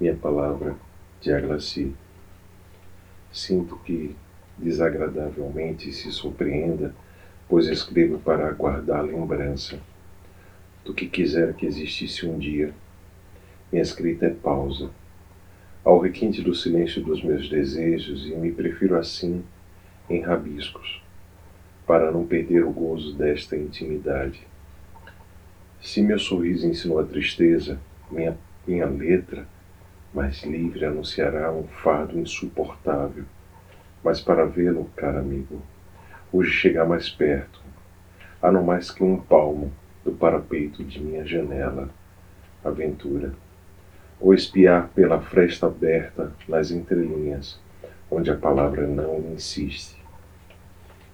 minha 0.00 0.14
palavra 0.14 0.76
de 1.20 1.32
Aglaci. 1.32 1.92
Sinto 3.32 3.76
que 3.78 4.14
desagradavelmente 4.56 5.92
se 5.92 6.10
surpreenda, 6.12 6.94
pois 7.48 7.66
escrevo 7.66 8.18
para 8.18 8.50
guardar 8.52 9.04
lembrança 9.04 9.78
do 10.84 10.94
que 10.94 11.06
quiser 11.06 11.54
que 11.54 11.66
existisse 11.66 12.26
um 12.26 12.38
dia. 12.38 12.72
Minha 13.70 13.82
escrita 13.82 14.26
é 14.26 14.30
pausa, 14.30 14.90
ao 15.84 15.98
requinte 15.98 16.42
do 16.42 16.54
silêncio 16.54 17.02
dos 17.02 17.22
meus 17.22 17.48
desejos, 17.48 18.26
e 18.26 18.34
me 18.34 18.52
prefiro 18.52 18.96
assim 18.96 19.44
em 20.08 20.22
rabiscos, 20.22 21.02
para 21.86 22.10
não 22.10 22.26
perder 22.26 22.64
o 22.64 22.70
gozo 22.70 23.14
desta 23.14 23.56
intimidade. 23.56 24.40
Se 25.80 26.02
meu 26.02 26.18
sorriso 26.18 26.66
ensinou 26.66 26.98
a 26.98 27.04
tristeza, 27.04 27.78
minha, 28.10 28.36
minha 28.66 28.86
letra, 28.86 29.46
mais 30.12 30.42
livre, 30.42 30.84
anunciará 30.84 31.52
um 31.52 31.64
fardo 31.64 32.18
insuportável. 32.18 33.24
Mas 34.02 34.20
para 34.20 34.44
vê-lo, 34.46 34.90
caro 34.96 35.18
amigo, 35.18 35.60
hoje 36.32 36.50
chegar 36.50 36.86
mais 36.86 37.08
perto, 37.08 37.60
há 38.40 38.50
não 38.50 38.62
mais 38.62 38.90
que 38.90 39.02
um 39.02 39.16
palmo 39.18 39.72
do 40.04 40.12
parapeito 40.12 40.84
de 40.84 41.00
minha 41.00 41.26
janela, 41.26 41.90
aventura, 42.64 43.32
ou 44.20 44.32
espiar 44.32 44.88
pela 44.94 45.20
fresta 45.20 45.66
aberta 45.66 46.32
nas 46.48 46.70
entrelinhas, 46.70 47.60
onde 48.10 48.30
a 48.30 48.36
palavra 48.36 48.86
não 48.86 49.18
insiste 49.34 49.97